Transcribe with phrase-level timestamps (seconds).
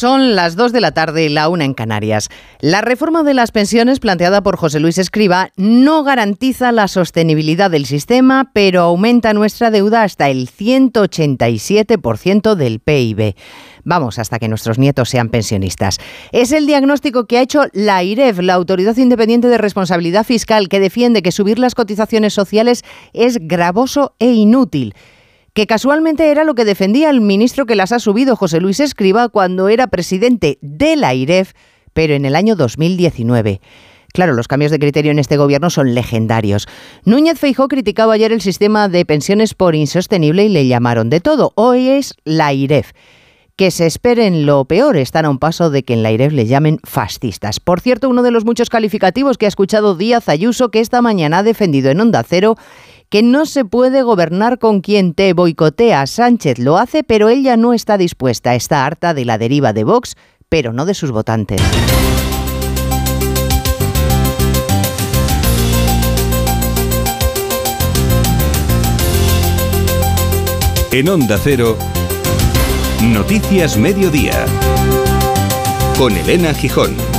[0.00, 2.30] Son las 2 de la tarde, la una en Canarias.
[2.60, 7.84] La reforma de las pensiones planteada por José Luis Escriba no garantiza la sostenibilidad del
[7.84, 13.34] sistema, pero aumenta nuestra deuda hasta el 187% del PIB.
[13.84, 15.98] Vamos, hasta que nuestros nietos sean pensionistas.
[16.32, 20.80] Es el diagnóstico que ha hecho la IREF, la Autoridad Independiente de Responsabilidad Fiscal, que
[20.80, 24.94] defiende que subir las cotizaciones sociales es gravoso e inútil
[25.52, 29.28] que casualmente era lo que defendía el ministro que las ha subido, José Luis Escriba,
[29.28, 31.52] cuando era presidente de la IREF,
[31.92, 33.60] pero en el año 2019.
[34.12, 36.66] Claro, los cambios de criterio en este gobierno son legendarios.
[37.04, 41.52] Núñez Feijó criticaba ayer el sistema de pensiones por insostenible y le llamaron de todo.
[41.54, 42.92] Hoy es la IREF.
[43.54, 46.46] Que se esperen lo peor, están a un paso de que en la IREF le
[46.46, 47.60] llamen fascistas.
[47.60, 51.38] Por cierto, uno de los muchos calificativos que ha escuchado Díaz Ayuso, que esta mañana
[51.38, 52.56] ha defendido en Onda Cero,
[53.10, 56.06] que no se puede gobernar con quien te boicotea.
[56.06, 58.54] Sánchez lo hace, pero ella no está dispuesta.
[58.54, 60.16] Está harta de la deriva de Vox,
[60.48, 61.60] pero no de sus votantes.
[70.92, 71.76] En Onda Cero,
[73.02, 74.44] Noticias Mediodía,
[75.98, 77.09] con Elena Gijón.